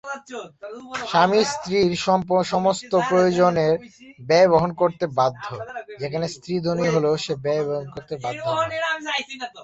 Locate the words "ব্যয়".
4.27-4.49, 7.43-7.63